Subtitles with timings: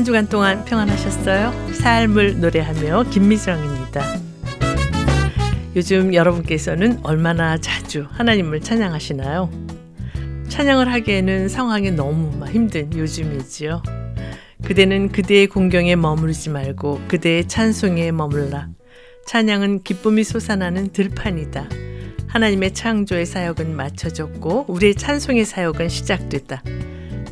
[0.00, 1.74] 한 주간 동안 평안하셨어요?
[1.74, 4.02] 삶을 노래하며 김미정입니다.
[5.76, 9.50] 요즘 여러분께서는 얼마나 자주 하나님을 찬양하시나요?
[10.48, 13.82] 찬양을 하기에는 상황이 너무 힘든 요즘이지요.
[14.64, 18.68] 그대는 그대의 공경에 머무르지 말고 그대의 찬송에 머물라.
[19.26, 21.68] 찬양은 기쁨이 솟아나는 들판이다.
[22.26, 26.62] 하나님의 창조의 사역은 마쳐졌고 우리의 찬송의 사역은 시작됐다.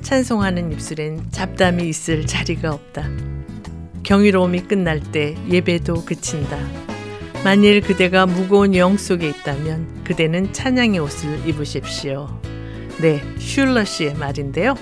[0.09, 3.11] 찬송하는 입술엔 잡담이 있을 자리가 없다.
[4.05, 6.59] 경이로움이 끝날 때 예배도 그친다.
[7.45, 12.41] 만일 그대가 무거운 영 속에 있다면 그대는 찬양의 옷을 입으십시오.
[13.03, 14.77] 네, 슐러 씨의 말인데요.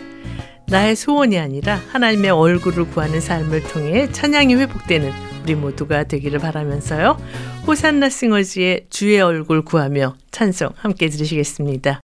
[0.68, 5.10] 나의 소원이 아니라 하나님의 얼굴을 구하는 삶을 통해 찬양이 회복되는
[5.42, 7.20] 우리 모두가 되기를 바라면서요.
[7.66, 12.00] 호산나 싱어즈의 주의 얼굴 구하며 찬송 함께 들으시겠습니다.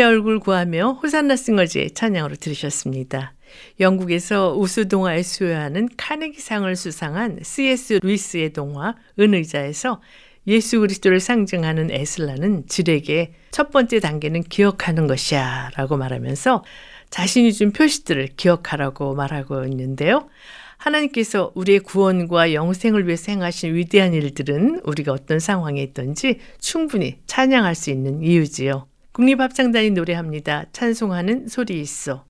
[0.00, 3.34] 주의 얼굴 구하며 호산나 싱어즈의 찬양으로 들으셨습니다.
[3.80, 8.00] 영국에서 우수 동화에 수여하는 카네기상을 수상한 C.S.
[8.02, 10.00] 루이스의 동화 은의자에서
[10.46, 16.64] 예수 그리스도를 상징하는 에슬라는 질에게 첫 번째 단계는 기억하는 것이야 라고 말하면서
[17.10, 20.30] 자신이 준 표시들을 기억하라고 말하고 있는데요.
[20.78, 27.90] 하나님께서 우리의 구원과 영생을 위해서 행하신 위대한 일들은 우리가 어떤 상황에 있든지 충분히 찬양할 수
[27.90, 28.89] 있는 이유지요.
[29.12, 30.66] 국립합창단이 노래합니다.
[30.72, 32.29] 찬송하는 소리 있어.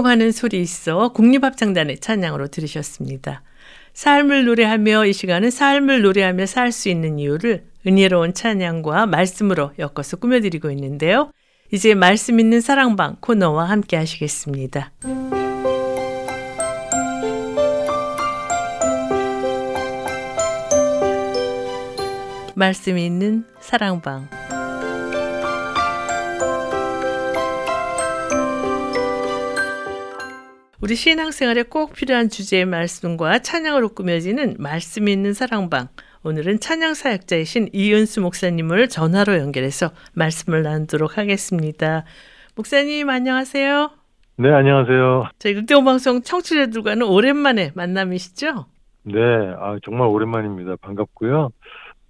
[0.00, 3.42] 찬송하는 소리 있어 국립합창단의 찬양으로 들으셨습니다.
[3.92, 10.70] 삶을 노래하며 이 시간은 삶을 노래하며 살 수 있는 이유를 은혜로운 찬양과 말씀으로 엮어서 꾸며드리고
[10.70, 11.32] 있는데요.
[11.72, 14.92] 이제 말씀 있는 사랑방 코너와 함께 하시겠습니다.
[22.54, 24.28] 말씀 있는 사랑방
[30.82, 35.88] 우리 신앙생활에 꼭 필요한 주제의 말씀과 찬양으로 꾸며지는 말씀 있는 사랑방.
[36.22, 42.04] 오늘은 찬양 사역자이신 이은수 목사님을 전화로 연결해서 말씀을 나누도록 하겠습니다.
[42.56, 43.90] 목사님 안녕하세요.
[44.38, 45.28] 네, 안녕하세요.
[45.38, 48.64] 저희 극대원 방송 청취자들과는 오랜만에 만남이시죠?
[49.02, 49.20] 네,
[49.58, 50.76] 아, 정말 오랜만입니다.
[50.80, 51.50] 반갑고요.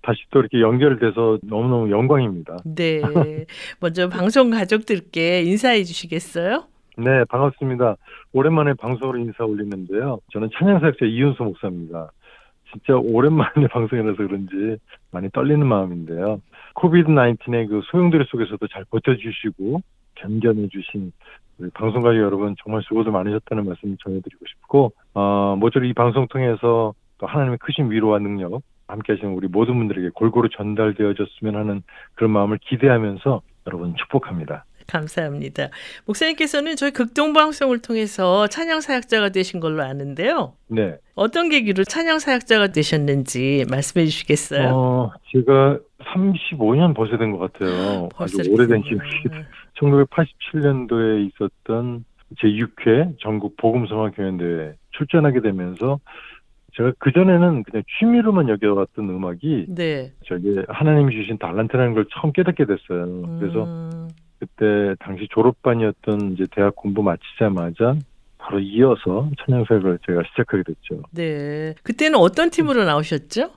[0.02, 2.58] 다시 또 이렇게 연결돼서 너무너무 영광입니다.
[2.64, 3.00] 네.
[3.80, 6.68] 먼저 방송 가족들께 인사해 주시겠어요?
[7.02, 7.96] 네, 반갑습니다.
[8.34, 10.18] 오랜만에 방송으로 인사 올리는데요.
[10.32, 12.10] 저는 찬양사역자 이윤수 목사입니다.
[12.70, 14.76] 진짜 오랜만에 방송이라서 그런지
[15.10, 16.42] 많이 떨리는 마음인데요.
[16.74, 19.80] 코비드 19의 그 소용돌이 속에서도 잘 버텨주시고
[20.16, 21.12] 견뎌내주신
[21.72, 27.26] 방송 가족 여러분 정말 수고도 많으셨다는 말씀 전해드리고 싶고 어, 모쪼록 이 방송 통해서 또
[27.26, 31.82] 하나님의 크신 위로와 능력 함께 하시는 우리 모든 분들에게 골고루 전달되어졌으면 하는
[32.14, 34.64] 그런 마음을 기대하면서 여러분 축복합니다.
[34.90, 35.68] 감사합니다.
[36.06, 40.54] 목사님께서는 저희 극동 방송을 통해서 찬양 사역자가 되신 걸로 아는데요.
[40.68, 40.96] 네.
[41.14, 44.68] 어떤 계기로 찬양 사역자가 되셨는지 말씀해 주시겠어요?
[44.74, 45.78] 어, 제가
[46.14, 48.08] 35년 벌써 된 것 같아요.
[48.16, 49.00] 아주 오래된 기억이.
[49.80, 52.04] 1987년도에 있었던
[52.38, 55.98] 제6회 전국 복음성화 교연대회 출전하게 되면서
[56.76, 60.12] 제가 그전에는 그냥 취미로만 여겨왔던 음악이 네.
[60.26, 63.38] 저기 하나님이 주신 달란트라는 걸 처음 깨닫게 됐어요.
[63.40, 64.08] 그래서 음,
[64.40, 67.94] 그때 당시 졸업반이었던 이제 대학 공부 마치자마자
[68.38, 71.02] 바로 이어서 찬양사역을 제가 시작하게 됐죠.
[71.12, 71.74] 네.
[71.82, 73.50] 그때는 어떤 팀으로 나오셨죠?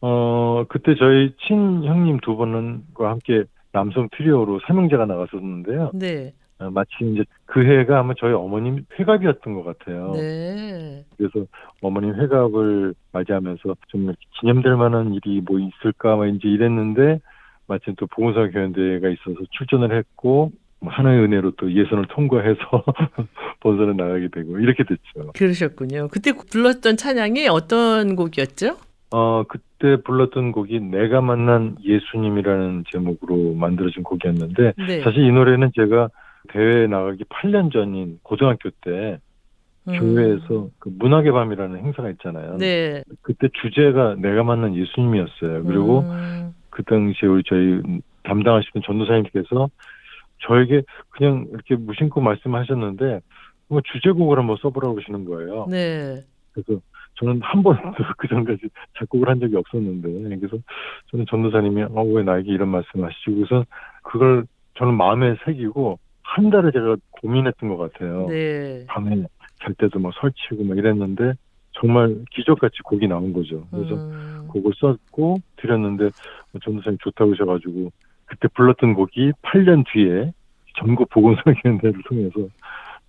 [0.00, 5.90] 어, 그때 저희 친 형님 두 분과 함께 남성 트리오로 삼형제가 나갔었는데요.
[5.92, 6.32] 네.
[6.60, 10.12] 어, 마치 이제 그 해가 아마 저희 어머님 회갑이었던 것 같아요.
[10.12, 11.04] 네.
[11.16, 11.46] 그래서
[11.82, 17.20] 어머님 회갑을 맞이하면서 좀 기념될 만한 일이 뭐 있을까 막 이제 이랬는데
[17.68, 22.58] 마침 또 보건사 교연대회가 있어서 출전을 했고 뭐 하나의 은혜로 또 예선을 통과해서
[23.60, 25.32] 본선에 나가게 되고 이렇게 됐죠.
[25.34, 26.08] 그러셨군요.
[26.08, 28.76] 그때 불렀던 찬양이 어떤 곡이었죠?
[29.10, 35.00] 어 그때 불렀던 곡이 내가 만난 예수님이라는 제목으로 만들어진 곡이었는데 네.
[35.02, 36.10] 사실 이 노래는 제가
[36.50, 39.18] 대회에 나가기 8년 전인 고등학교 때
[39.88, 39.98] 음.
[39.98, 42.58] 교회에서 그 문학의 밤이라는 행사가 있잖아요.
[42.58, 43.02] 네.
[43.22, 45.64] 그때 주제가 내가 만난 예수님이었어요.
[45.64, 46.54] 그리고 음.
[46.78, 47.82] 그 당시에 우리 저희
[48.22, 49.68] 담당하시는 전도사님께서
[50.46, 53.20] 저에게 그냥 이렇게 무심코 말씀하셨는데
[53.66, 55.66] 뭐 주제곡을 한번 써보라고 그러시는 거예요.
[55.68, 56.22] 네.
[56.52, 56.80] 그래서
[57.14, 57.82] 저는 한 번도
[58.16, 60.56] 그 전까지 작곡을 한 적이 없었는데 그래서
[61.10, 63.64] 저는 전도사님이 어, 왜 나에게 이런 말씀하시고 그래서
[64.04, 68.28] 그걸 저는 마음에 새기고 한 달을 제가 고민했던 것 같아요.
[68.28, 68.86] 네.
[68.86, 69.24] 밤에
[69.60, 71.32] 잘 때도 막 설치고 막 이랬는데
[71.80, 73.66] 정말 기적같이 곡이 나온 거죠.
[73.70, 74.46] 그래서 음.
[74.48, 76.10] 곡을 썼고 드렸는데
[76.52, 77.92] 뭐 전도사님 좋다고 하셔가지고
[78.26, 80.32] 그때 불렀던 곡이 8년 뒤에
[80.78, 82.48] 전국 보건성경대를 통해서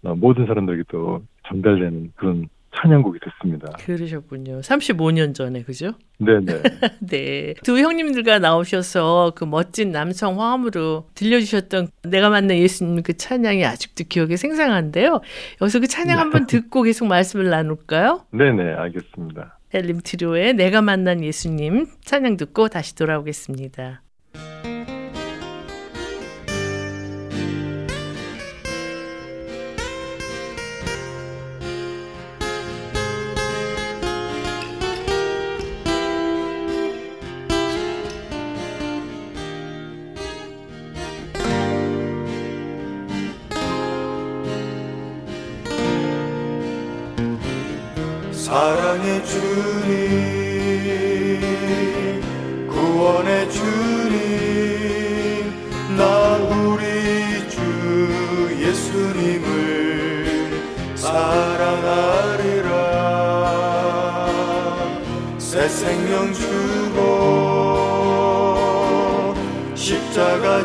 [0.03, 3.71] 어, 모든 사람들에게 또 전달되는 그런 찬양곡이 됐습니다.
[3.79, 4.61] 그러셨군요.
[4.61, 5.93] 35년 전에 그죠?
[6.19, 6.61] 네네.
[7.01, 7.53] 네.
[7.63, 14.35] 두 형님들과 나오셔서 그 멋진 남성 화음으로 들려주셨던 내가 만난 예수님 그 찬양이 아직도 기억에
[14.35, 15.21] 생생한데요.
[15.61, 18.25] 여기서 그 찬양 한번 듣고 계속 말씀을 나눌까요?
[18.31, 19.57] 네네, 알겠습니다.
[19.73, 24.01] 헬림 트리오의 내가 만난 예수님 찬양 듣고 다시 돌아오겠습니다.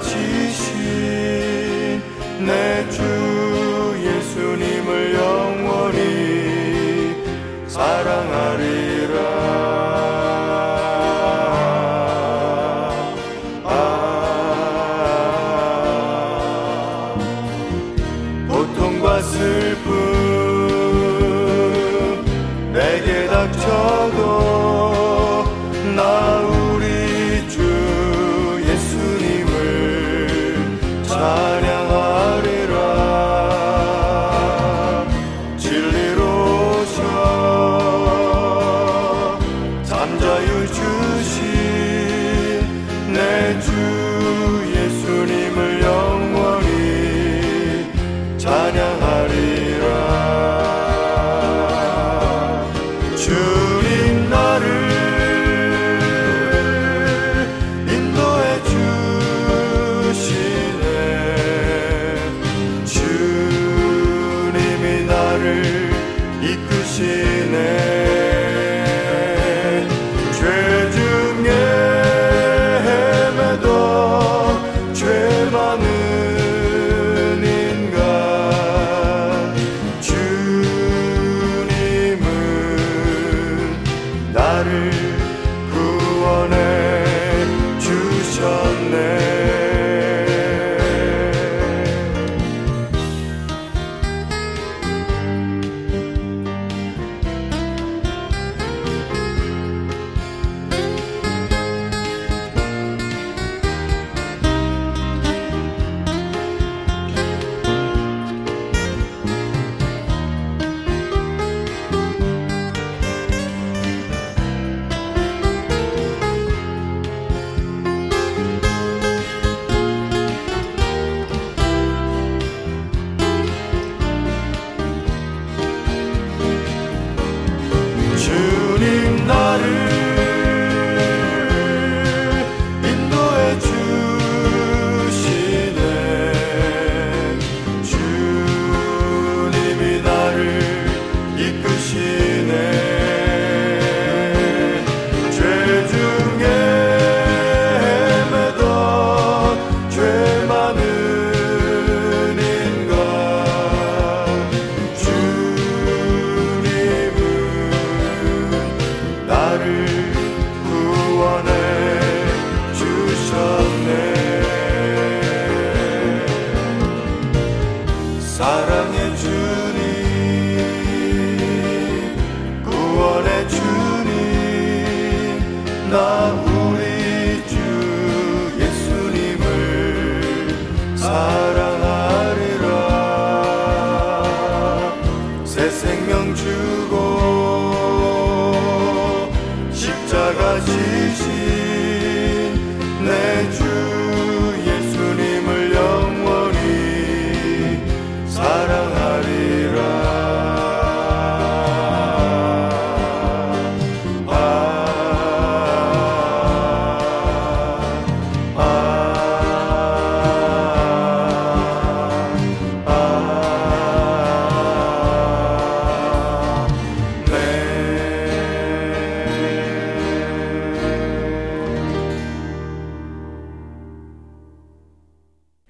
[0.06, 2.00] 지신
[2.40, 3.23] 내주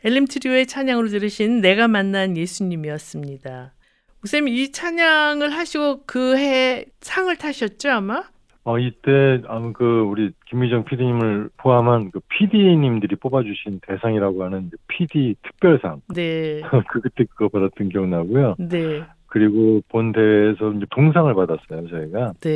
[0.04, 3.73] 엘림 트리오의 찬양으로 들으신 내가 만난 예수님이었습니다.
[4.20, 8.23] 목사님 이 찬양을 하시고 그 해 상을 타셨죠 아마?
[8.66, 16.00] 어, 이때, 아무 그, 우리 김미정 PD님을 포함한 그 PD님들이 뽑아주신 대상이라고 하는 PD 특별상.
[16.14, 16.62] 네.
[16.90, 18.54] 그, 그때 그거 받았던 기억나고요.
[18.58, 19.02] 네.
[19.26, 22.32] 그리고 본 대회에서 이제 동상을 받았어요, 저희가.
[22.40, 22.50] 네.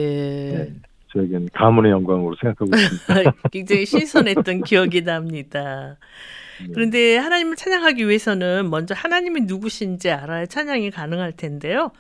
[0.54, 0.72] 네.
[1.12, 3.32] 저에겐 가문의 영광으로 생각하고 있습니다.
[3.50, 5.96] 굉장히 신선했던 기억이 납니다.
[6.60, 6.68] 네.
[6.74, 11.92] 그런데 하나님을 찬양하기 위해서는 먼저 하나님이 누구신지 알아야 찬양이 가능할 텐데요.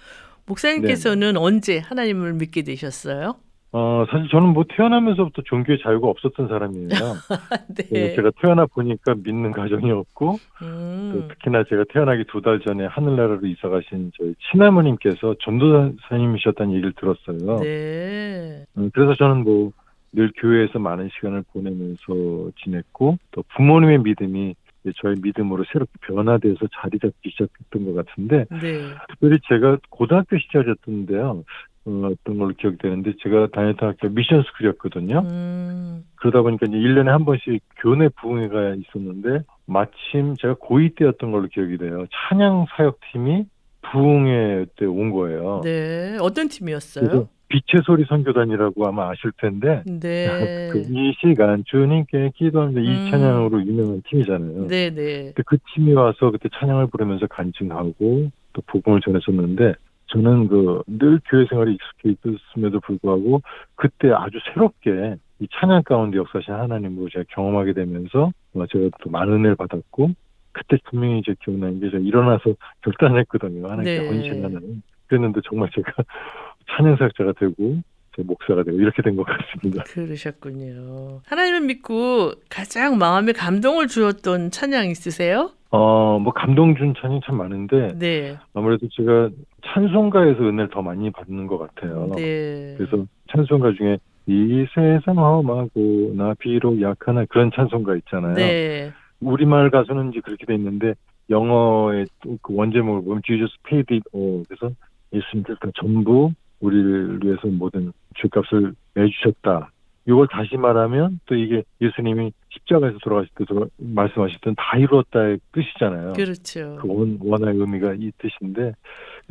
[0.46, 3.36] 목사님께서는 언제 하나님을 믿게 되셨어요?
[3.72, 6.88] 어, 사실 저는 뭐 태어나면서부터 종교의 자유가 없었던 사람이에요.
[7.76, 7.84] 네.
[7.88, 12.86] 그래서 제가 태어나 보니까 믿는 가정이 없고, 또 음, 특히나 제가 태어나기 두 달 전에
[12.86, 17.58] 하늘나라로 이사 가신 저희 친아버님께서 전도사님이셨다는 얘기를 들었어요.
[17.60, 18.64] 네.
[18.78, 19.72] 음, 그래서 저는 뭐
[20.10, 24.54] 늘 교회에서 많은 시간을 보내면서 지냈고 또 부모님의 믿음이
[25.02, 28.88] 저의 믿음으로 새롭게 변화돼서 자리 잡기 시작했던 것 같은데 네.
[29.10, 31.44] 특별히 제가 고등학교 시절이었던데요.
[31.88, 35.20] 어, 어떤 걸로 기억되는데 제가 다녔던 학교 미션 스쿨이었거든요.
[35.30, 41.48] 음, 그러다 보니까 이제 1년에 한 번씩 교내 부흥회가 있었는데 마침 제가 고2 때였던 걸로
[41.48, 42.04] 기억이 돼요.
[42.28, 43.44] 찬양 사역팀이
[43.90, 45.62] 부흥회 때 온 거예요.
[45.64, 46.18] 네.
[46.20, 47.28] 어떤 팀이었어요?
[47.50, 50.68] 빛의 소리 선교단이라고 아마 아실 텐데 네.
[50.70, 52.80] 그 이 시간 주님께 기도합니다.
[52.82, 52.84] 음.
[52.84, 54.66] 이 찬양으로 유명한 팀이잖아요.
[54.66, 55.32] 네, 네.
[55.46, 59.74] 그 팀이 와서 그때 찬양을 부르면서 간증하고 또 복음을 전했었는데
[60.08, 63.42] 저는 그 늘 교회 생활에 익숙해 있었음에도 불구하고
[63.74, 69.34] 그때 아주 새롭게 이 찬양 가운데 역사하신 하나님으로 제가 경험하게 되면서 어, 제가 또 많은
[69.34, 70.10] 은혜를 받았고
[70.52, 73.64] 그때 분명히 이제 기억나는 게 제가 일어나서 결단했거든요.
[73.68, 74.08] 하나님께 네.
[74.08, 74.82] 헌신하는.
[75.06, 75.92] 그랬는데 정말 제가
[76.76, 77.78] 찬양 사역자가 되고
[78.16, 79.84] 제 목사가 되고 이렇게 된 것 같습니다.
[79.84, 81.20] 그러셨군요.
[81.26, 85.52] 하나님을 믿고 가장 마음에 감동을 주었던 찬양 있으세요?
[85.70, 88.38] 어, 뭐 감동 준 찬양 참 많은데 네.
[88.54, 89.28] 아무래도 제가
[89.66, 92.10] 찬송가에서 은혜를 더 많이 받는 것 같아요.
[92.16, 92.74] 네.
[92.78, 98.34] 그래서 찬송가 중에 이 세상 험하고 나 비록 약하나 그런 찬송가 있잖아요.
[98.34, 98.92] 네.
[99.20, 100.94] 우리말 가수는 이제 그렇게 돼 있는데
[101.30, 102.06] 영어의
[102.42, 104.44] 그 원제목을 보면 Jesus paid it all.
[104.48, 104.74] 그래서
[105.12, 109.70] 예수님께서 전부 우리를 위해서 모든 죄값을 내주셨다.
[110.06, 113.44] 이걸 다시 말하면 또 이게 예수님이 십자가에서 돌아가실 때
[113.78, 116.12] 말씀하셨던 다 이루었다의 뜻이잖아요.
[116.14, 116.76] 그렇죠.
[116.80, 118.74] 그 원, 원화의 의미가 이 뜻인데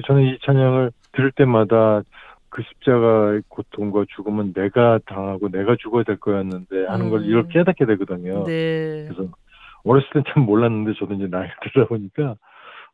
[0.06, 2.02] 저는 이 찬양을 들을 때마다
[2.50, 7.26] 그 십자가의 고통과 죽음은 내가 당하고 내가 죽어야 될 거였는데 하는 걸 음.
[7.26, 8.44] 이걸 깨닫게 되거든요.
[8.46, 9.08] 네.
[9.08, 9.30] 그래서
[9.84, 12.36] 어렸을 땐 참 몰랐는데 저도 이제 나이가 들다 보니까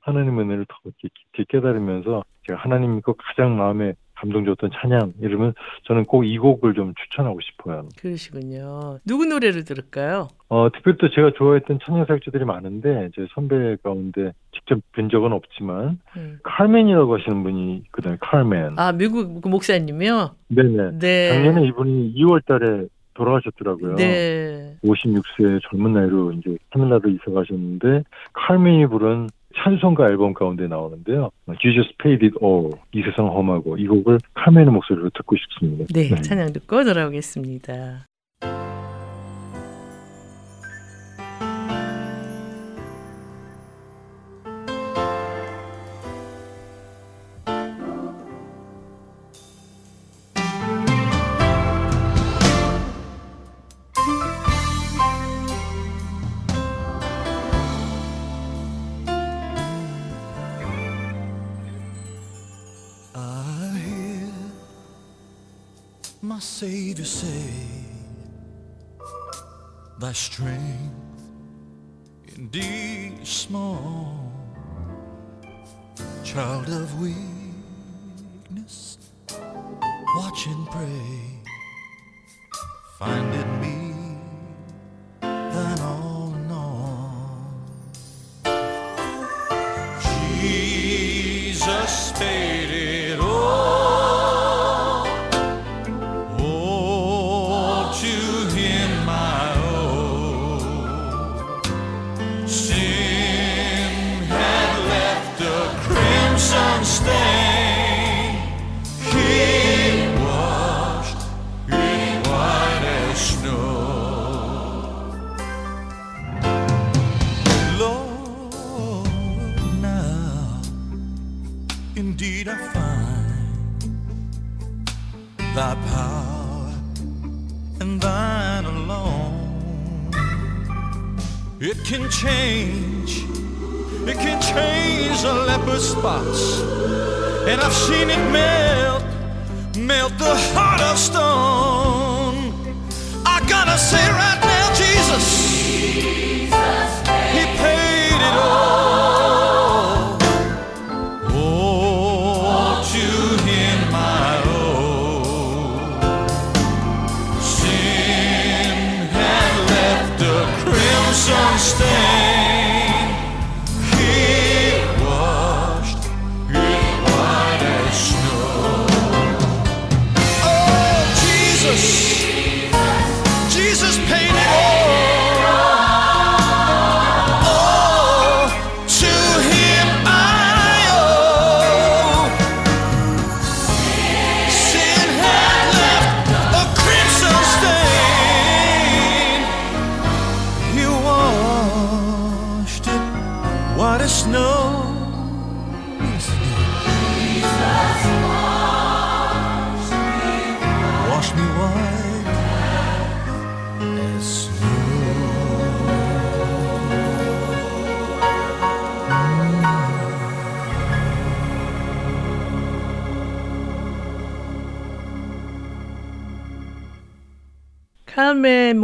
[0.01, 6.05] 하나님 은혜를 더 깊이 깨달으면서 제가 하나님이 꼭 가장 마음에 감동 줬던 찬양 이러면 저는
[6.05, 7.89] 꼭 이 곡을 좀 추천하고 싶어요.
[7.99, 8.99] 그러시군요.
[9.05, 10.29] 누구 노래를 들을까요?
[10.47, 15.99] 어, 특별히 또 제가 좋아했던 찬양 사역자들이 많은데 제 선배 가운데 직접 뵌 적은 없지만
[16.15, 16.39] 음.
[16.43, 18.15] 칼맨이라고 하시는 분이 있거든요.
[18.21, 18.79] 칼맨.
[18.79, 20.31] 아, 미국 그 목사님이요?
[20.47, 20.99] 네네.
[20.99, 21.29] 네.
[21.33, 23.95] 작년에 이분이 2월 달에 돌아가셨더라고요.
[23.95, 24.75] 네.
[24.83, 31.29] 56세 젊은 나이로 이제 하늘나라로 이사 가셨는데 칼맨이 부른 찬송가 앨범 가운데 나오는데요.
[31.61, 32.71] Jesus paid it all.
[32.93, 35.85] 이 세상 험하고 이 곡을 칼맨의 목소리로 듣고 싶습니다.
[35.93, 38.05] 네, 찬양 듣고 돌아오겠습니다.
[66.23, 67.53] My Savior say,
[69.99, 71.21] Thy strength
[72.33, 74.31] indeed is small,
[76.23, 78.99] child of weakness,
[80.15, 81.41] watch and pray,
[82.97, 83.92] find in me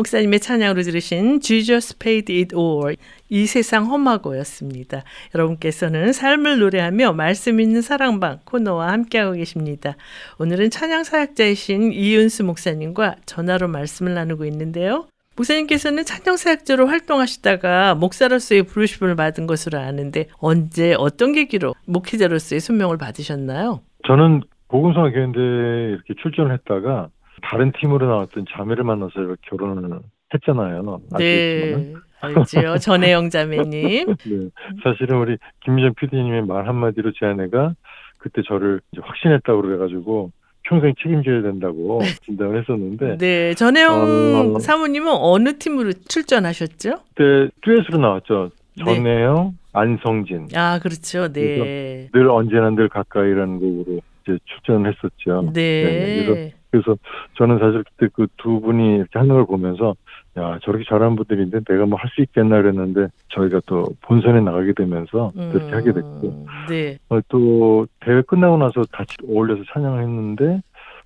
[0.09, 2.95] 목사님의 찬양으로 들으신 Jesus Paid It All
[3.29, 5.03] 이 세상 험하고였습니다.
[5.35, 9.95] 여러분께서는 삶을 노래하며 말씀 있는 사랑방 코너와 함께하고 계십니다.
[10.39, 15.05] 오늘은 찬양 사역자이신 이윤수 목사님과 전화로 말씀을 나누고 있는데요.
[15.35, 23.81] 목사님께서는 찬양 사역자로 활동하시다가 목사로서의 부르심을 받은 것으로 아는데 언제 어떤 계기로 목회자로서의 소명을 받으셨나요?
[24.07, 27.09] 저는 복음성화 교회인데 이렇게 출전을 했다가
[27.41, 29.99] 다른 팀으로 나왔던 자매를 만나서 결혼을
[30.33, 31.01] 했잖아요.
[31.17, 31.93] 네.
[32.21, 32.77] 알죠.
[32.79, 34.07] 전혜영 자매님.
[34.07, 34.49] 네.
[34.83, 37.73] 사실은 우리 김미정 PD님의 말 한마디로 제 아내가
[38.17, 40.31] 그때 저를 확신했다고 그래가지고
[40.63, 44.59] 평생 책임져야 된다고 진단을 했었는데 네, 전혜영 어.
[44.59, 46.99] 사모님은 어느 팀으로 출전하셨죠?
[47.15, 48.51] 그때 듀엣으로 나왔죠.
[48.77, 48.83] 네.
[48.83, 50.47] 전혜영, 안성진.
[50.55, 51.31] 아, 그렇죠.
[51.31, 52.09] 네.
[52.13, 55.51] 늘 언제나 늘 가까이라는 곡으로 이제 출전을 했었죠.
[55.53, 56.23] 네.
[56.25, 56.95] 그래서, 그래서
[57.37, 59.95] 저는 사실 그때 그 두 분이 이렇게 하는 걸 보면서
[60.37, 65.31] 야 저렇게 잘하는 분들인데 내가 뭐 할 수 있겠나 그랬는데 저희가 또 본선에 나가게 되면서
[65.51, 66.97] 그렇게 하게 됐고 네.
[67.09, 70.61] 어, 또 대회 끝나고 나서 같이 어울려서 찬양을 했는데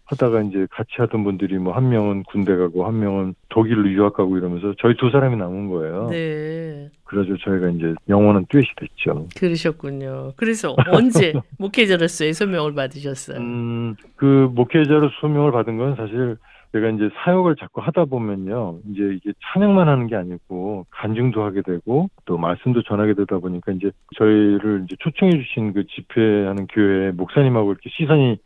[0.05, 4.37] 하다가 이제 같이 하던 분들이 뭐 한 명은 군대 가고 한 명은 독일로 유학 가고
[4.37, 6.07] 이러면서 저희 두 사람이 남은 거예요.
[6.11, 6.89] 네.
[7.05, 9.27] 그래서 저희가 이제 영원한 듀엣이 됐죠.
[9.37, 10.33] 그러셨군요.
[10.35, 13.37] 그래서 언제 목회자로서의 소명을 받으셨어요?
[13.39, 16.37] 음, 그 목회자로 소명을 받은 건 사실
[16.73, 18.79] 제가 이제 사역을 자꾸 하다 보면요.
[18.89, 23.91] 이제 이게 찬양만 하는 게 아니고 간증도 하게 되고 또 말씀도 전하게 되다 보니까 이제
[24.17, 28.37] 저희를 이제 초청해 주신 그 집회하는 교회 목사님하고 이렇게 시선이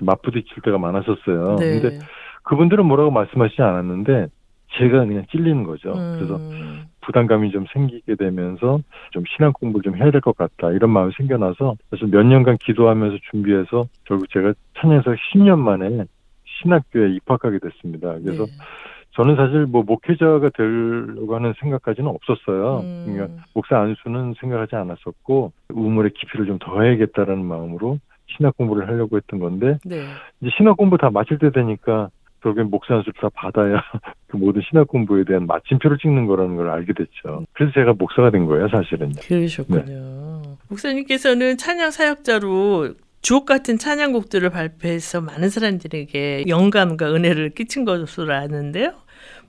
[0.00, 1.56] 맞부딪힐 때가 많았었어요.
[1.56, 1.80] 네.
[1.80, 1.98] 근데
[2.44, 4.26] 그분들은 뭐라고 말씀하시지 않았는데
[4.78, 5.92] 제가 그냥 찔리는 거죠.
[5.92, 10.90] 그래서 음, 부담감이 좀 생기게 되면서 좀 신앙 공부를 좀 해야 될 것 같다 이런
[10.90, 16.04] 마음이 생겨나서 그래서 몇 년간 기도하면서 준비해서 결국 제가 찬양에서 10년 만에
[16.44, 18.14] 신학교에 입학하게 됐습니다.
[18.22, 18.52] 그래서 네.
[19.14, 22.80] 저는 사실 뭐 목회자가 되려고 하는 생각까지는 없었어요.
[22.80, 27.98] 음, 그러니까 목사 안수는 생각하지 않았었고 우물의 깊이를 좀 더해야겠다라는 마음으로
[28.36, 30.04] 신학 공부를 하려고 했던 건데 네.
[30.40, 32.10] 이제 신학 공부 다 마칠 때 되니까
[32.42, 33.82] 결국엔 목사 안수를 다 받아야
[34.26, 37.46] 그 모든 신학 공부에 대한 마침표를 찍는 거라는 걸 알게 됐죠.
[37.52, 39.12] 그래서 제가 목사가 된 거예요, 사실은.
[39.12, 39.84] 그러셨군요.
[39.84, 40.56] 네.
[40.68, 48.94] 목사님께서는 찬양 사역자로 주옥 같은 찬양곡들을 발표해서 많은 사람들에게 영감과 은혜를 끼친 것으로 아는데요.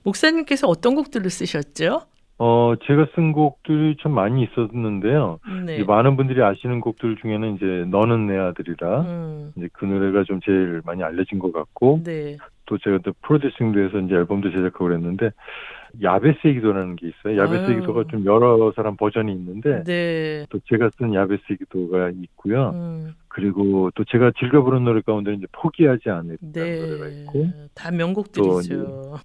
[0.04, 2.02] 목사님께서 어떤 곡들을 쓰셨죠?
[2.46, 5.38] 어, 제가 쓴 곡들이 참 많이 있었는데요.
[5.64, 5.82] 네.
[5.82, 9.00] 많은 분들이 아시는 곡들 중에는 이제 너는 내 아들이다.
[9.00, 12.36] 음, 이제 그 노래가 좀 제일 많이 알려진 것 같고 네.
[12.66, 15.30] 또 제가 또 프로듀싱도 해서 이제 앨범도 제작하고 그랬는데
[16.02, 17.40] 야베스의 기도라는 게 있어요.
[17.40, 17.80] 야베스의 아유.
[17.80, 20.44] 기도가 좀 여러 사람 버전이 있는데 네.
[20.50, 22.72] 또 제가 쓴 야베스의 기도가 있고요.
[22.74, 27.20] 음, 그리고 또 제가 즐겨 부른 노래 가운데 이제 포기하지 않는 노래가 네.
[27.22, 29.18] 있고 다 명곡들이죠.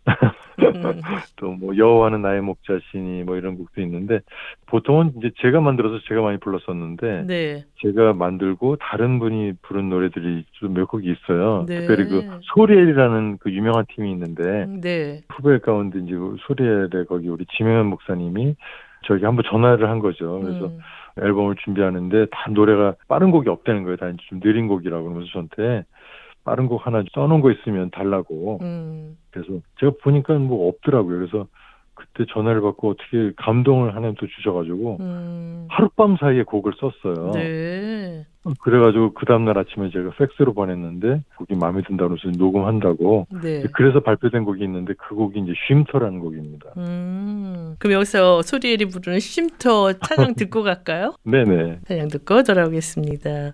[0.60, 1.02] 음,
[1.38, 4.22] 또뭐 여호와는 나의 목자시니 뭐 이런 곡도 있는데
[4.65, 7.65] 보통은 이제 제가 만들어서 제가 많이 불렀었는데 네.
[7.82, 11.65] 제가 만들고 다른 분이 부른 노래들이 좀 몇 곡이 있어요.
[11.67, 11.82] 네.
[11.82, 15.22] 특별히 그 소리엘이라는 그 유명한 팀이 있는데 네.
[15.30, 18.56] 후배 가운데 이제 그 소리엘의 거기 우리 지명현 목사님이
[19.06, 20.39] 저기 한번 전화를 한 거죠.
[20.41, 20.80] 그래서 음,
[21.21, 23.97] 앨범을 준비하는데 다 노래가 빠른 곡이 없다는 거예요.
[23.97, 25.86] 다 이제 좀 느린 곡이라고 그러면서 저한테
[26.43, 28.60] 빠른 곡 하나 써놓은 거 있으면 달라고.
[28.62, 29.17] 음.
[29.32, 31.17] 그래서 제가 보니까 뭐 없더라고요.
[31.17, 31.47] 그래서
[31.99, 35.67] 그때 전화를 받고 어떻게 감동을 하는 또 주셔가지고 음.
[35.69, 37.31] 하룻밤 사이에 곡을 썼어요.
[37.33, 38.25] 네.
[38.62, 43.63] 그래가지고 그 다음날 아침에 제가 팩스로 보냈는데 곡이 마음에 든다고 해서 녹음한다고 네.
[43.73, 46.71] 그래서 발표된 곡이 있는데 그 곡이 이제 쉼터라는 곡입니다.
[46.77, 47.75] 음.
[47.79, 51.13] 그럼 여기서 소리엘이 부르는 쉼터 찬양 듣고 갈까요?
[51.23, 51.79] 네네.
[51.85, 53.51] 찬양 듣고 돌아오겠습니다.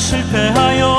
[0.00, 0.89] 실패하여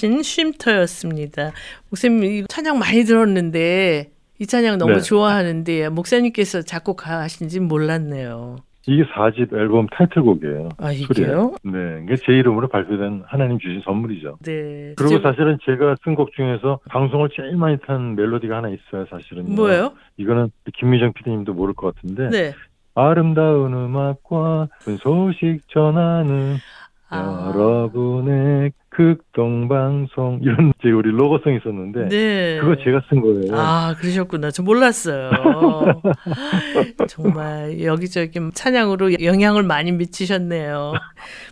[0.00, 1.52] 하신 쉼터였습니다.
[1.90, 5.00] 목사님, 찬양 많이 들었는데, 이 찬양 너무 네.
[5.00, 8.56] 좋아하는데, 목사님께서 작곡하신지 몰랐네요.
[8.86, 10.70] 이 4집 앨범 타이틀곡이에요.
[10.78, 11.54] 아, 이게요?
[11.62, 12.02] 네.
[12.04, 14.38] 이게 제 이름으로 발표된 하나님 주신 선물이죠.
[14.42, 14.94] 네.
[14.96, 15.22] 그리고 지금...
[15.22, 19.54] 사실은 제가 쓴 곡 중에서 방송을 제일 많이 탄 멜로디가 하나 있어요, 사실은.
[19.54, 19.92] 뭐예요?
[20.16, 22.30] 이거는 김미정 PD님도 모를 것 같은데.
[22.30, 22.54] 네.
[22.94, 26.56] 아름다운 음악과 소식 전하는
[27.10, 27.52] 아...
[27.54, 32.58] 여러분의 극동방송 이런 이제 우리 로고송 있었는데 네.
[32.60, 33.54] 그거 제가 쓴 거예요.
[33.54, 34.50] 아, 그러셨구나.
[34.50, 35.30] 저 몰랐어요.
[37.08, 40.92] 정말 여기저기 찬양으로 영향을 많이 미치셨네요.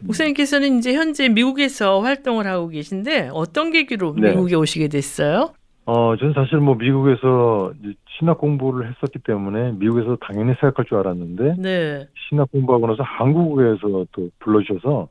[0.03, 4.31] 목사님께서는 이제 현재 미국에서 활동을 하고 계신데 어떤 계기로 네.
[4.31, 5.53] 미국에 오시게 됐어요?
[5.87, 7.73] 어, 저는 사실 뭐 미국에서
[8.19, 12.09] 신학 공부를 했었기 때문에 미국에서 당연히 사역할 줄 알았는데 네.
[12.29, 15.09] 신학 공부하고 나서 한국에서 또 불러주셔서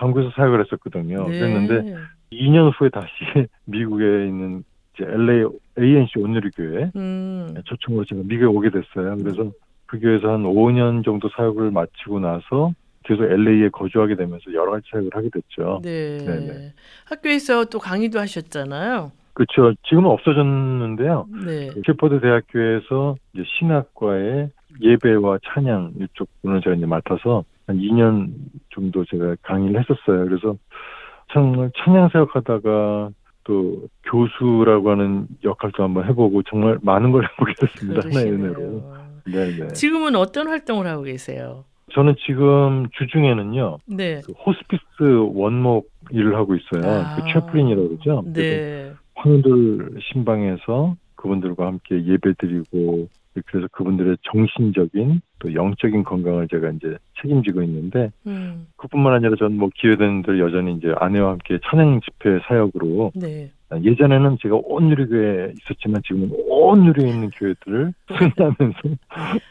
[0.00, 1.28] 한국에서 사역을 했었거든요.
[1.28, 1.38] 네.
[1.38, 1.96] 그랬는데
[2.32, 3.08] 2년 후에 다시
[3.66, 5.44] 미국에 있는 이제 LA
[5.78, 7.54] ANC 온누리 교회 음.
[7.64, 9.16] 초청으로 제가 미국에 오게 됐어요.
[9.18, 9.50] 그래서
[9.86, 12.72] 그 교회에서 한 5년 정도 사역을 마치고 나서
[13.04, 15.80] 계속 LA에 거주하게 되면서 여러 가지 사역을 하게 됐죠.
[15.82, 16.18] 네.
[16.18, 16.72] 네네.
[17.06, 19.12] 학교에서 또 강의도 하셨잖아요.
[19.32, 19.74] 그렇죠.
[19.88, 21.26] 지금은 없어졌는데요.
[21.46, 21.70] 네.
[21.86, 28.30] 셰퍼드 대학교에서 이제 신학과의 예배와 찬양 이쪽 분을 제가 이제 맡아서 한 2년
[28.74, 30.24] 정도 제가 강의를 했었어요.
[30.26, 30.56] 그래서
[31.32, 33.10] 정말 찬양 사역하다가
[33.44, 38.02] 또 교수라고 하는 역할도 한번 해보고 정말 많은 걸 해보게 됐습니다.
[38.08, 38.82] 하나의 은혜로.
[39.26, 39.68] 네네.
[39.68, 41.64] 지금은 어떤 활동을 하고 계세요?
[41.92, 43.78] 저는 지금 주중에는요.
[43.86, 44.20] 네.
[44.24, 46.90] 그 호스피스 원목 일을 하고 있어요.
[46.90, 47.16] 아.
[47.16, 48.22] 그 채플린이라고 그러죠.
[48.26, 48.92] 네.
[49.14, 53.08] 환우들 신방에서 그분들과 함께 예배드리고
[53.46, 58.66] 그래서 그분들의 정신적인 또 영적인 건강을 제가 이제 책임지고 있는데 음.
[58.76, 63.50] 그뿐만 아니라 전뭐 기회되는 대로 여전히 이제 아내와 함께 찬양 집회 사역으로 네.
[63.72, 68.78] 예전에는 제가 온 누리교회에 있었지만 지금은 온 누리에 있는 교회들을 순하면서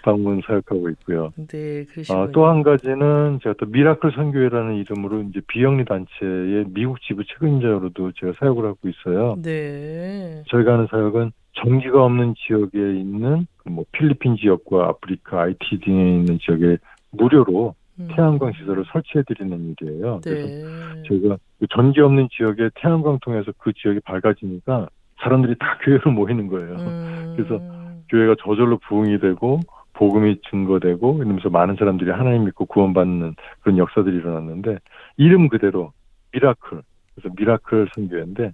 [0.03, 1.31] 방문 사역하고 있고요.
[1.47, 2.19] 네, 그러시군요.
[2.19, 8.33] 아, 또한 가지는 제가 또 미라클 선교회라는 이름으로 이제 비영리 단체의 미국 지부 책임자로도 제가
[8.39, 9.37] 사역을 하고 있어요.
[9.41, 10.43] 네.
[10.49, 16.77] 저희가 하는 사역은 전기가 없는 지역에 있는 그뭐 필리핀 지역과 아프리카, 아이티 등에 있는 지역에
[17.11, 18.07] 무료로 음.
[18.15, 20.21] 태양광 시설을 설치해 드리는 일이에요.
[20.23, 21.03] 그래서 네.
[21.07, 24.87] 저희가 그 전기 없는 지역에 태양광 통해서 그 지역이 밝아지니까
[25.21, 26.75] 사람들이 다 교회로 모이는 거예요.
[26.75, 27.33] 음.
[27.35, 27.61] 그래서
[28.09, 29.59] 교회가 저절로 부흥이 되고
[29.93, 34.77] 복음이 증거되고 이러면서 많은 사람들이 하나님 믿고 구원받는 그런 역사들이 일어났는데
[35.17, 35.91] 이름 그대로
[36.31, 36.81] miracle
[37.15, 38.53] 그래서 미라클 선교회인데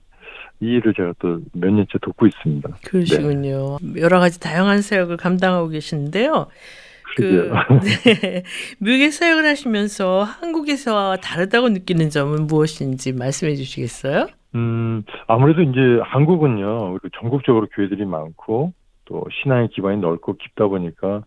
[0.61, 2.69] 이 일을 제가 또 몇 년째 돕고 있습니다.
[2.85, 3.77] 그러시군요.
[3.97, 6.47] 여러 가지 다양한 사역을 감당하고 계시는데요.
[7.17, 7.51] 그.
[8.05, 8.43] 네.
[8.79, 14.27] 미국에 사역을 하시면서 한국에서 다르다고 느끼는 점은 무엇인지 말씀해 주시겠어요?
[14.55, 18.73] 음, 아무래도 이제 한국은요, 전국적으로 교회들이 많고,
[19.05, 21.23] 또 신앙의 기반이 넓고 깊다 보니까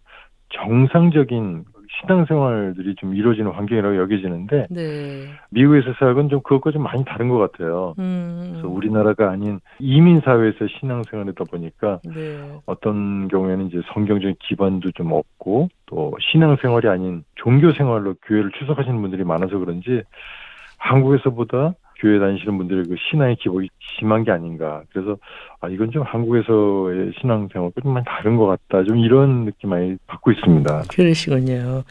[0.51, 1.65] 정상적인
[2.01, 5.27] 신앙생활들이 좀 이루어지는 환경이라고 여겨지는데, 네.
[5.51, 7.95] 미국에서 사역은 좀 그것과 좀 많이 다른 것 같아요.
[7.99, 8.51] 음.
[8.51, 12.59] 그래서 우리나라가 아닌 이민 사회에서 신앙생활하다 보니까 네.
[12.67, 19.59] 어떤 경우에는 이제 성경적인 기반도 좀 없고, 또 신앙생활이 아닌 종교생활로 교회를 출석하시는 분들이 많아서
[19.59, 20.03] 그런지,
[20.79, 23.69] 한국에서보다 교회 다니시는 분들의 그 신앙의 기복이
[23.99, 24.83] 심한 게 아닌가.
[24.93, 25.17] 그래서
[25.61, 28.85] 아 이건 좀 한국에서의 신앙생활과 좀 많이 다른 것 같다.
[28.85, 30.83] 좀 이런 느낌 많이 받고 있습니다.
[30.91, 31.83] 그러시군요.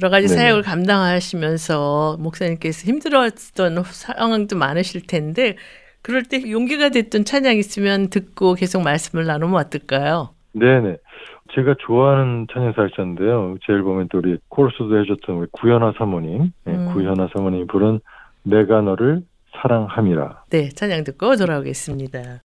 [0.00, 0.38] 여러 가지 네네.
[0.38, 5.56] 사역을 감당하시면서 목사님께서 힘들었던 상황도 많으실 텐데
[6.02, 10.30] 그럴 때 용기가 됐던 찬양 있으면 듣고 계속 말씀을 나누면 어떨까요?
[10.52, 10.98] 네네.
[11.54, 13.56] 제가 좋아하는 찬양사역자인데요.
[13.64, 16.92] 제 앨범에 또 우리 코러스도 해줬던 우리 구현아 사모님, 네, 음.
[16.92, 18.00] 구현아 사모님이 부른
[18.42, 19.22] 내가 너를
[19.60, 20.44] 사랑함이라.
[20.50, 22.42] 네, 찬양 듣고 돌아오겠습니다.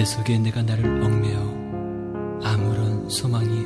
[0.00, 3.59] 내 속에 내가 나를 얽매어 아무런 소망이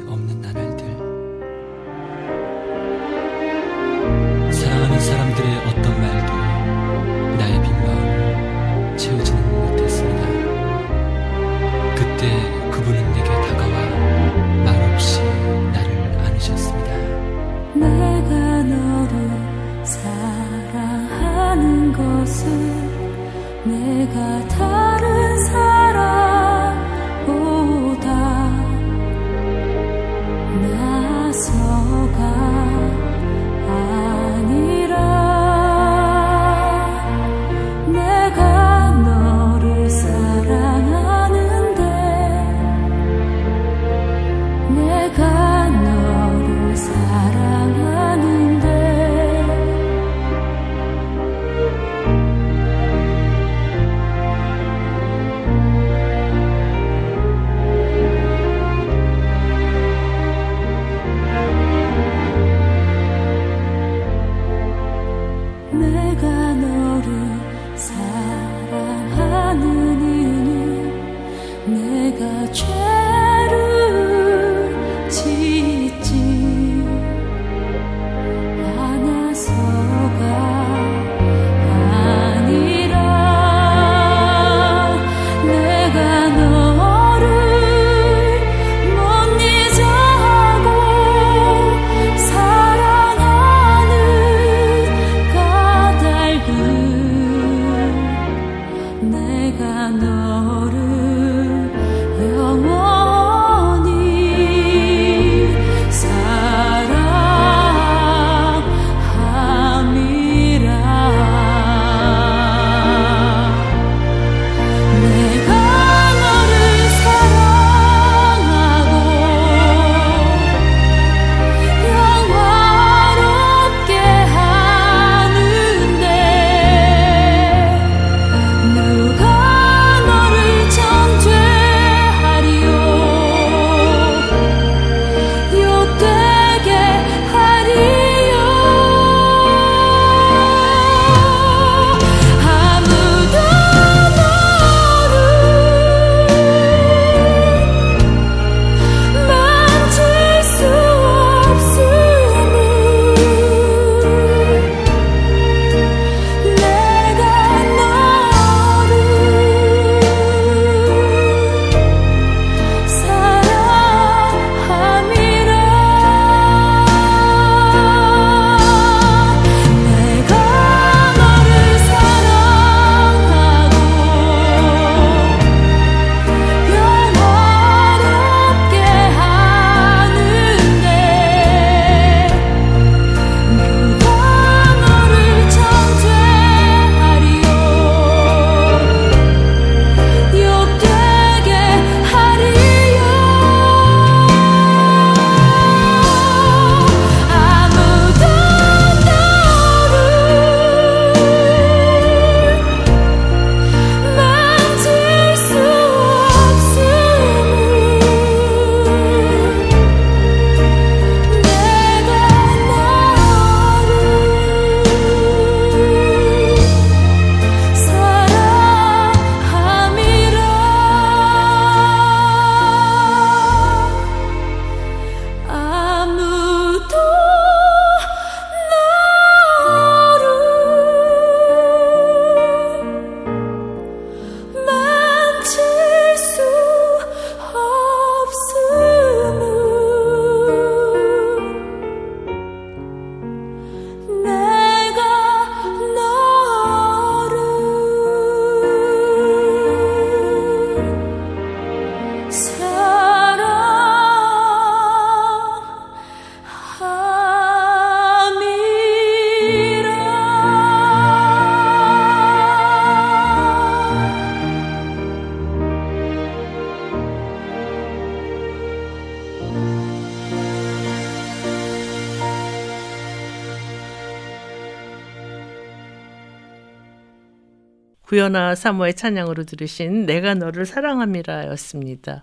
[278.14, 282.22] 구연아 사모의 찬양으로 들으신 내가 너를 사랑함이라였습니다.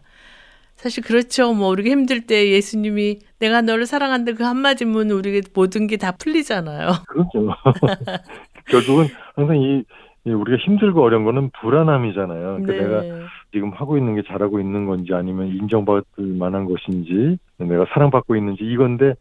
[0.77, 1.53] 사실 그렇죠.
[1.53, 6.91] 뭐 우리가 힘들 때 예수님이 내가 너를 사랑한다 그 한마디면 우리 모든 게 다 풀리잖아요.
[7.09, 7.53] 그렇죠.
[8.71, 9.83] 결국은 항상 이,
[10.23, 12.59] 이, 우리가 힘들고 어려운 거는 불안함이잖아요.
[12.61, 12.79] 그러니까 네.
[12.79, 16.03] 내가 지금 하고 있는 게 잘하고 있는 건지 아니면 인정받을
[16.39, 19.15] 만한 것인지 내가 사랑받고 있는지 이건데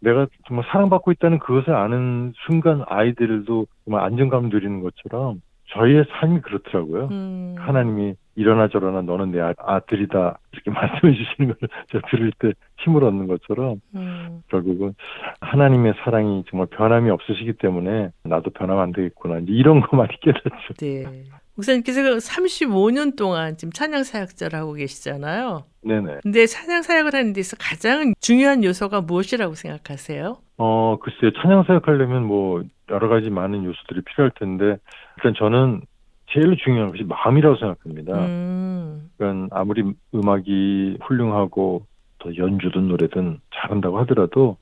[0.00, 5.40] 내가 정말 사랑받고 있다는 그것을 아는 순간 아이들도 정말 안정감을 누리는 것처럼
[5.76, 7.08] 저희의 삶이 그렇더라고요.
[7.10, 7.54] 음.
[7.58, 13.04] 하나님이 일어나 저러나 너는 내 아, 아들이다 이렇게 말씀해 주시는 걸 제가 들을 때 힘을
[13.04, 14.42] 얻는 것처럼 음.
[14.48, 14.94] 결국은
[15.40, 20.74] 하나님의 사랑이 정말 변함이 없으시기 때문에 나도 변하면 안 되겠구나 이런 거 많이 깨닫죠.
[20.78, 21.24] 네.
[21.56, 25.64] 목사님께서 35년 동안 지금 찬양 사역자를 하고 계시잖아요.
[25.82, 26.18] 네네.
[26.22, 30.36] 근데 찬양 사역을 하는 데서 가장 중요한 요소가 무엇이라고 생각하세요?
[30.58, 31.32] 어, 글쎄요.
[31.40, 34.78] 찬양 사역하려면 뭐 여러 가지 많은 요소들이 필요할 텐데
[35.16, 35.82] 일단 저는
[36.28, 38.26] 제일 중요한 것이 마음이라고 생각합니다.
[38.26, 39.82] 음, 그러니까 아무리
[40.14, 41.86] 음악이 훌륭하고
[42.18, 44.56] 또 연주든 노래든 잘한다고 하더라도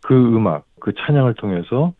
[0.00, 1.92] 그 음악, 그 찬양을 통해서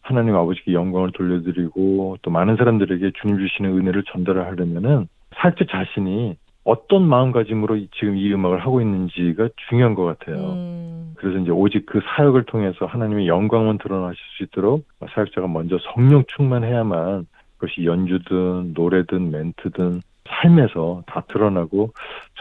[0.00, 7.06] 하나님 아버지께 영광을 돌려드리고 또 많은 사람들에게 주님 주시는 은혜를 전달을 하려면은 살짝 자신이 어떤
[7.06, 10.36] 마음가짐으로 이- 지금 이 음악을 하고 있는지가 중요한 것 같아요.
[10.54, 16.24] 음, 그래서 이제 오직 그 사역을 통해서 하나님의 영광만 드러나실 수 있도록 사역자가 먼저 성령
[16.36, 17.26] 충만해야만
[17.58, 21.92] 그것이 연주든 노래든 멘트든 삶에서 다 드러나고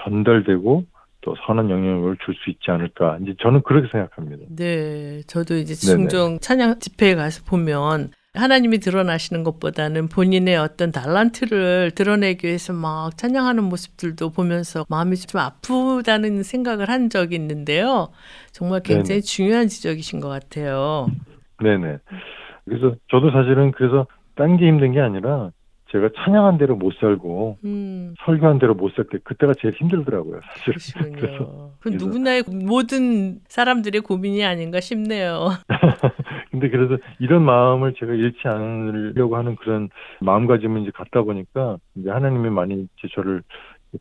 [0.03, 0.86] 전달되고
[1.21, 3.17] 또 선한 영향력을 줄 수 있지 않을까.
[3.21, 4.45] 이제 저는 그렇게 생각합니다.
[4.55, 5.74] 네, 저도 이제.
[5.76, 13.64] 종종 찬양 집회에 가서 보면 하나님이 드러나시는 것보다는 본인의 어떤 달란트를 드러내기 위해서 막 찬양하는
[13.64, 18.10] 모습들도 보면서 마음이 좀 아프다는 생각을 한 적이 있는데요.
[18.52, 21.08] 정말 굉장히 중요한 지적이신 것 같아요.
[21.62, 21.98] 네네.
[22.66, 25.52] 그래서 저도 사실은 그래서 딴 게 힘든 게 아니라
[25.94, 30.39] 제가 찬양한 대로 못 살고 음, 설교한 대로 못 살 때 그때가 제일 힘들더라고요.
[30.44, 30.66] 사실.
[30.74, 31.16] 그러시군요.
[31.16, 35.50] 그래서- 그 그래서- 누구나의 모든 사람들의 고민이 아닌가 싶네요.
[36.52, 39.89] 근데 그래서 이런 마음을 제가 잃지 않으려고 하는 그런
[40.20, 43.44] 마음가짐을 이제 갖다 보니까 이제 하나님이 많이 이제 저를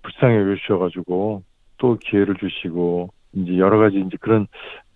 [0.03, 1.43] 불쌍히 여겨주셔가지고
[1.78, 4.47] 또 기회를 주시고 이제 여러 가지 이제 그런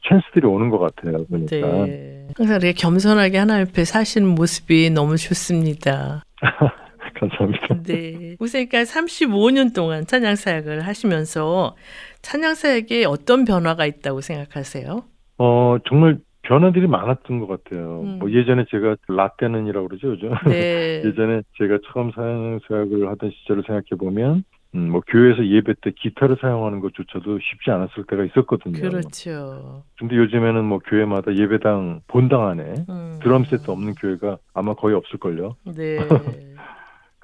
[0.08, 1.24] 찬스들이 오는 것 같아요.
[1.26, 1.56] 보니까.
[1.84, 2.26] 네.
[2.36, 6.22] 항상 이렇게 겸손하게 하나님 앞에 사시는 모습이 너무 좋습니다.
[7.18, 7.82] 감사합니다.
[7.82, 8.36] 네.
[8.38, 11.76] 목사님까 35년 동안 찬양 사역을 하시면서
[12.22, 15.02] 찬양 사역에 어떤 변화가 있다고 생각하세요?
[15.38, 18.02] 어, 정말 변화들이 많았던 것 같아요.
[18.02, 18.18] 음.
[18.20, 20.30] 뭐 예전에 제가 라떼는이라고 그러죠, 요즘.
[20.46, 21.02] 네.
[21.04, 24.44] 예전에 제가 처음 사역을 하던 시절을 생각해 보면,
[24.74, 28.80] 음, 뭐 교회에서 예배 때 기타를 사용하는 것조차도 쉽지 않았을 때가 있었거든요.
[28.80, 29.82] 그렇죠.
[29.98, 33.18] 근데 요즘에는 뭐 교회마다 예배당 본당 안에 음.
[33.22, 35.56] 드럼 세트 없는 교회가 아마 거의 없을걸요.
[35.74, 35.98] 네.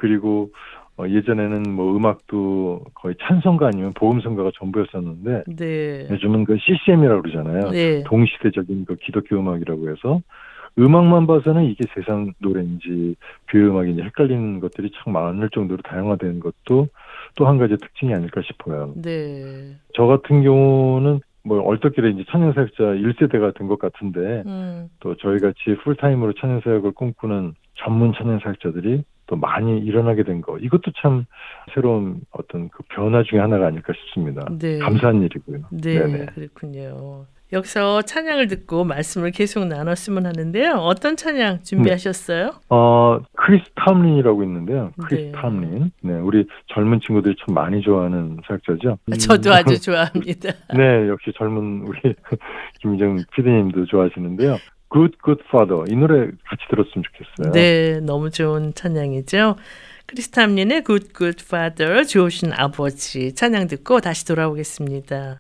[0.03, 0.51] 그리고
[0.99, 6.09] 어, 예전에는 뭐 음악도 거의 찬송가 아니면 보험성가가 전부였었는데 네.
[6.11, 7.71] 요즘은 그 CCM이라고 그러잖아요.
[7.71, 8.03] 네.
[8.05, 10.21] 동시대적인 그 기독교 음악이라고 해서
[10.79, 13.15] 음악만 봐서는 이게 세상 노래인지
[13.49, 16.89] 교회 음악인지 헷갈리는 것들이 참 많을 정도로 다양화되는 것도
[17.37, 18.93] 또 한 가지 특징이 아닐까 싶어요.
[18.97, 19.77] 네.
[19.95, 24.89] 저 같은 경우는 뭐 얼떨결에 이제 찬양사역자 1세대가 된 것 같은데 음.
[25.01, 29.03] 또 저희 같이 풀타임으로 찬양사역을 꿈꾸는 전문 찬양사역자들이
[29.33, 30.59] 또 많이 일어나게 된 거.
[30.59, 31.25] 이것도 참
[31.75, 34.47] 새로운 어떤 그 변화 중에 하나가 아닐까 싶습니다.
[34.59, 34.79] 네.
[34.79, 35.59] 감사한 일이고요.
[35.71, 36.27] 네, 네네.
[36.35, 37.25] 그렇군요.
[37.51, 40.73] 여기서 찬양을 듣고 말씀을 계속 나눴으면 하는데요.
[40.75, 42.51] 어떤 찬양 준비하셨어요?
[42.69, 44.91] 어, 크리스 탐린이라고 있는데요.
[45.03, 45.33] 크리스 네.
[45.33, 45.91] 탐린.
[46.03, 48.99] 네, 우리 젊은 친구들이 참 많이 좋아하는 사역자죠.
[49.09, 50.51] 음, 저도 아주 좋아합니다.
[50.77, 51.99] 네, 역시 젊은 우리
[52.83, 54.57] 김희정 피디님도 좋아하시는데요.
[54.93, 57.53] Good Good Father 이 노래 같이 들었으면 좋겠어요.
[57.53, 59.57] 네, 너무 좋은 찬양이죠.
[60.07, 65.39] 크리스탐린의 Good Good Father, 좋으신 아버지 찬양 듣고 다시 돌아오겠습니다.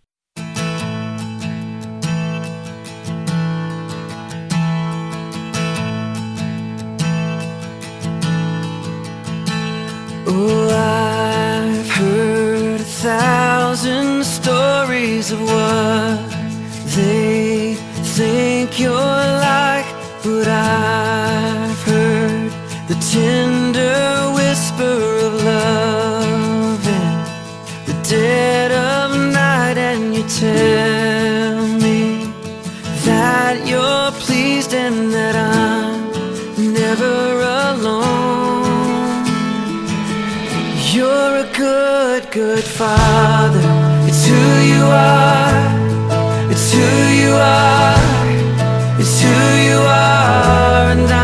[10.25, 16.33] Oh, I've heard a thousand stories of what
[16.97, 17.52] they
[18.23, 19.89] think you're like,
[20.23, 22.53] but I've heard
[22.91, 24.01] the tender
[24.39, 27.15] whisper of love in
[27.89, 29.09] the dead of
[29.43, 32.01] night, and you tell me
[33.09, 36.03] that you're pleased and that I'm
[36.81, 37.17] never
[37.71, 39.25] alone.
[40.95, 43.65] You're a good, good father.
[44.09, 45.63] It's who you are.
[46.53, 46.89] It's who
[47.23, 48.02] you are
[49.67, 51.22] you are and I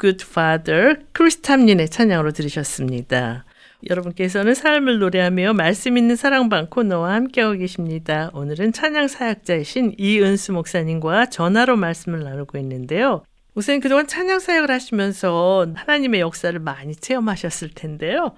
[0.00, 3.44] Good Father 크리스탐린의 찬양으로 들으셨습니다.
[3.88, 8.30] 여러분께서는 삶을 노래하며 말씀 있는 사랑방 코너와 함께하고 계십니다.
[8.34, 13.22] 오늘은 찬양 사역자이신 이은수 목사님과 전화로 말씀을 나누고 있는데요.
[13.54, 18.34] 우선 그동안 찬양 사역을 하시면서 하나님의 역사를 많이 체험하셨을 텐데요.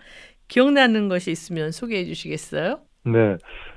[0.49, 2.81] 기억나는 것이 있으면 소개해 주시겠어요?
[3.05, 3.37] 네.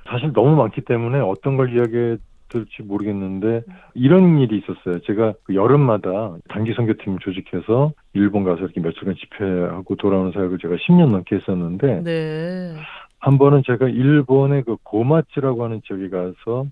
[0.09, 2.17] 사실 너무 많기 때문에 어떤 걸 이야기해
[2.53, 5.01] 될지 모르겠는데 이런 일이 있었어요.
[5.01, 11.11] 제가 그 여름마다 단기 선교팀 조직해서 일본 가서 이렇게 며칠간 집회하고 돌아오는 사역을 제가 10년
[11.11, 12.75] 넘게 했었는데 네.
[13.19, 16.65] 한 번은 제가 일본의 그 고마츠라고 하는 지역에 가서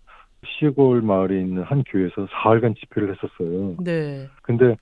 [0.46, 3.76] 시골 마을에 있는 한 교회에서 사흘간 집회를 했었어요.
[3.84, 4.28] 네.
[4.42, 4.76] 근데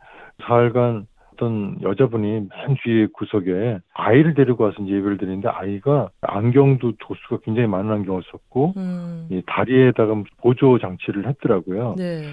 [0.43, 1.07] 사흘간
[1.39, 2.49] 어떤 여자분이 맨
[2.83, 8.73] 뒤에 구석에 아이를 데리고 와서 이제 예배를 드리는데 아이가 안경도 도수가 굉장히 많은 안경을 썼고
[8.75, 9.27] 음.
[9.31, 11.95] 이 다리에다가 보조 장치를 했더라고요.
[11.97, 12.23] 네.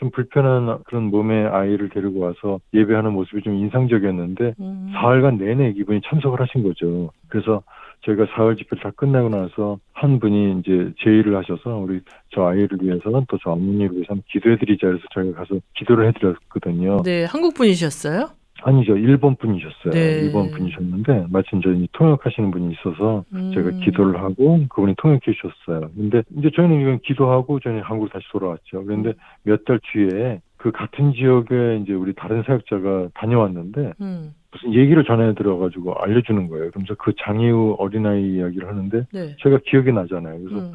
[0.00, 4.90] 좀 불편한 그런 몸의 아이를 데리고 와서 예배하는 모습이 좀 인상적이었는데 음.
[4.94, 7.10] 사흘간 내내 이분이 참석을 하신 거죠.
[7.28, 7.62] 그래서
[8.06, 12.00] 저희가 사흘 집회를 다 끝나고 나서 한 분이 이제 제의를 하셔서 우리
[12.34, 17.02] 저 아이를 위해서는 또 저 어머니를 위해서 기도해드리자 해서 저희가 가서 기도를 해드렸거든요.
[17.02, 18.30] 네, 한국 분이셨어요?
[18.62, 18.96] 아니죠.
[18.96, 19.90] 일본 분이셨어요.
[19.92, 20.20] 네.
[20.22, 23.52] 일본 분이셨는데 마침 저희 통역하시는 분이 있어서 음.
[23.54, 25.90] 제가 기도를 하고 그분이 통역해 주셨어요.
[25.96, 28.84] 근데 이제 저희는 이건 기도하고 저희는 한국 다시 돌아왔죠.
[28.84, 29.12] 그런데
[29.44, 34.34] 몇 달 뒤에 그 같은 지역에 이제 우리 다른 사역자가 다녀왔는데 음.
[34.52, 36.70] 무슨 얘기를 전해 들어가지고 알려주는 거예요.
[36.70, 39.36] 그러면서 그 장애우 어린아이 이야기를 하는데 네.
[39.42, 40.38] 제가 기억이 나잖아요.
[40.42, 40.72] 그래서 음.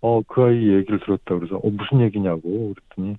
[0.00, 3.16] 어그 아이 얘기를 들었다 그래서 어 무슨 얘기냐고 그랬더니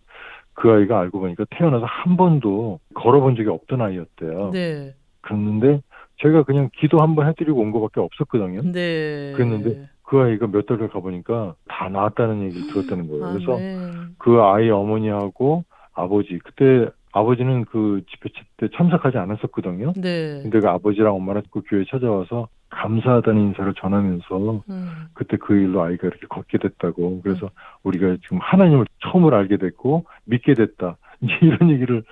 [0.59, 4.51] 그 아이가 알고 보니까 태어나서 한 번도 걸어본 적이 없던 아이였대요.
[4.51, 4.93] 네.
[5.21, 5.81] 그랬는데
[6.21, 8.61] 제가 그냥 기도 한 번 해드리고 온 것밖에 없었거든요.
[8.71, 9.31] 네.
[9.35, 13.33] 그랬는데 그 아이가 몇 달을 가보니까 다 나았다는 얘기를 들었다는 거예요.
[13.33, 14.15] 그래서 아멘.
[14.17, 19.93] 그 아이 어머니하고 아버지 그때 아버지는 그 집회 때 참석하지 않았었거든요.
[19.95, 20.41] 네.
[20.43, 24.91] 근데 그 아버지랑 엄마랑 그 교회 찾아와서 감사하다는 인사를 전하면서 음.
[25.13, 27.49] 그때 그 일로 아이가 이렇게 걷게 됐다고 그래서
[27.83, 32.03] 우리가 지금 하나님을 처음으로 알게 됐고 믿게 됐다 이제 이런 얘기를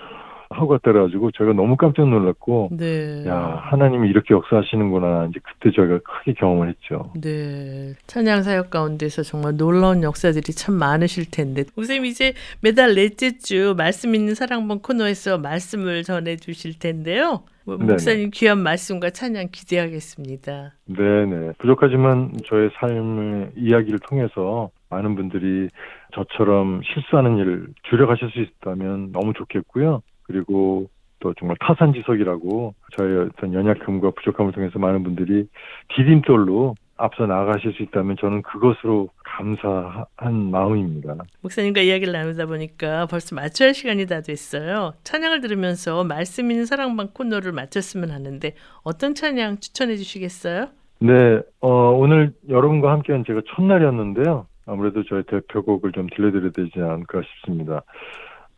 [0.50, 3.26] 하고 갔다 그래가지고 저희가 너무 깜짝 놀랐고 네.
[3.28, 7.12] 야 하나님이 이렇게 역사하시는구나 이제 그때 저희가 크게 경험을 했죠.
[7.22, 7.94] 네.
[8.08, 11.64] 찬양 사역 가운데서 정말 놀라운 역사들이 참 많으실 텐데.
[11.76, 17.44] 우쌤 이제 매달 넷째 주 말씀 있는 사랑방 코너에서 말씀을 전해 주실 텐데요.
[17.66, 17.92] 뭐 네네.
[17.92, 20.72] 목사님 귀한 말씀과 찬양 기대하겠습니다.
[20.86, 25.68] 네네 부족하지만 저의 삶의 이야기를 통해서 많은 분들이
[26.14, 30.02] 저처럼 실수하는 일을 줄여가실 수 있다면 너무 좋겠고요.
[30.28, 35.48] 그리고 또 정말 타산지석이라고 저의 어떤 연약함과 부족함을 통해서 많은 분들이
[35.96, 41.16] 디딤돌로 앞서 나아가실 수 있다면 저는 그것으로 감사한 마음입니다.
[41.42, 44.94] 목사님과 이야기를 나누다 보니까 벌써 마쳐야 할 시간이 다 됐어요.
[45.04, 48.54] 찬양을 들으면서 말씀 있는 사랑방 코너를 마쳤으면 하는데
[48.84, 50.70] 어떤 찬양 추천해 주시겠어요?
[51.00, 54.48] 네, 어, 오늘 여러분과 함께한 제가 첫날이었는데요.
[54.66, 57.84] 아무래도 저의 대표곡을 좀 들려드려야 되지 않을까 싶습니다.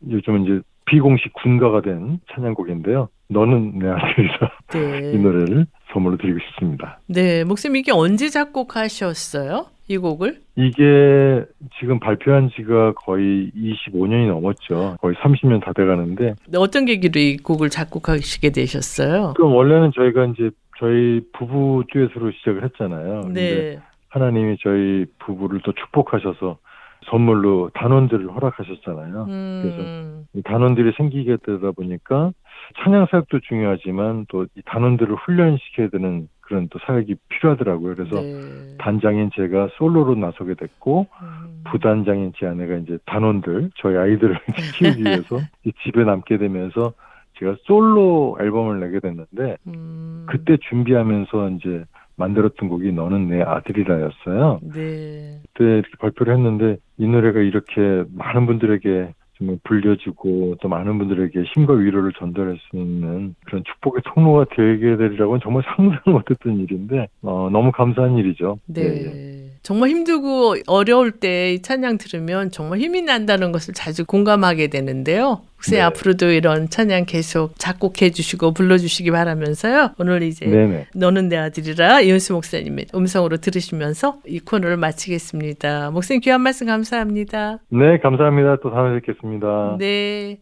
[0.08, 0.60] 요즘은 이제
[0.90, 3.08] 비공식 군가가 된 찬양곡인데요.
[3.28, 4.52] 너는 내 아들이다.
[4.72, 5.12] 네.
[5.12, 6.98] 이 노래를 선물로 드리고 싶습니다.
[7.06, 9.66] 네, 목사님 이게 언제 작곡하셨어요?
[9.86, 10.40] 이 곡을?
[10.56, 11.44] 이게
[11.78, 14.96] 지금 발표한 지가 거의 25년이 넘었죠.
[15.00, 19.34] 거의 30년 다 돼가는데, 네, 어떤 계기로 이 곡을 작곡하시게 되셨어요?
[19.36, 23.30] 그럼 원래는 저희가 이제 저희 부부 듀엣으로 시작을 했잖아요.
[23.32, 23.78] 네.
[24.08, 26.58] 하나님이 저희 부부를 또 축복하셔서
[27.06, 29.24] 선물로 단원들을 허락하셨잖아요.
[29.28, 32.32] 음, 이 단원들이 생기게 되다 보니까
[32.82, 37.94] 찬양 사역도 중요하지만 또 이 단원들을 훈련시켜야 되는 그런 또 사역이 필요하더라고요.
[37.94, 38.76] 그래서 네.
[38.78, 44.36] 단장인 제가 솔로로 나서게 됐고 음, 부단장인 제 아내가 이제 단원들 저희 아이들을
[44.76, 46.92] 키우기 위해서 이 집에 남게 되면서
[47.38, 51.84] 제가 솔로 앨범을 내게 됐는데 음, 그때 준비하면서 이제
[52.20, 54.60] 만들었던 곡이 너는 내 아들이라였어요.
[54.74, 55.40] 네.
[55.52, 61.72] 그때 이렇게 발표를 했는데 이 노래가 이렇게 많은 분들에게 정말 불려지고 또 많은 분들에게 힘과
[61.72, 67.72] 위로를 전달할 수 있는 그런 축복의 통로가 되게 되리라고는 정말 상상 못했던 일인데 어, 너무
[67.72, 68.58] 감사한 일이죠.
[68.66, 68.82] 네.
[68.82, 69.50] 예, 예.
[69.62, 75.42] 정말 힘들고 어려울 때 이 찬양 들으면 정말 힘이 난다는 것을 자주 공감하게 되는데요.
[75.60, 75.80] 혹시 네.
[75.82, 79.90] 앞으로도 이런 찬양 계속 작곡해 주시고 불러 주시기 바라면서요.
[79.98, 80.86] 오늘 이제 네네.
[80.94, 85.90] 너는 내 아들이라 이은수 목사님의 음성으로 들으시면서 이 코너를 마치겠습니다.
[85.90, 87.58] 목사님 귀한 말씀 감사합니다.
[87.68, 88.56] 네, 감사합니다.
[88.62, 89.76] 또 다음에 뵙겠습니다.
[89.78, 90.38] 네.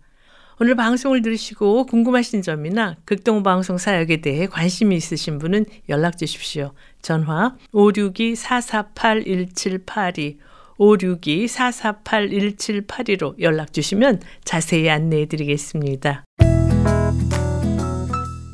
[0.60, 6.72] 오늘 방송을 들으시고 궁금하신 점이나 극동방송 사역에 대해 관심이 있으신 분은 연락 주십시오.
[7.02, 10.38] 전화 562-448-1782
[10.80, 16.24] 562-448-1782로 연락 주시면 자세히 안내해 드리겠습니다.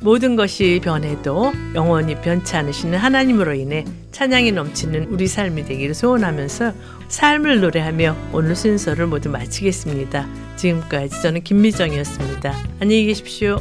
[0.02, 6.74] 모든 것이 변해도 영원히 변치 않으시는 하나님으로 인해 찬양이 넘치는 우리 삶이 되기를 소원하면서
[7.10, 10.28] 삶을 노래하며 오늘 순서를 모두 마치겠습니다.
[10.56, 12.54] 지금까지 저는 김미정이었습니다.
[12.80, 13.60] 안녕히 계십시오.